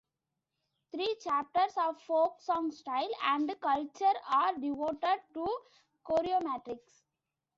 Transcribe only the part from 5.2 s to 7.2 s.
to Choreometrics.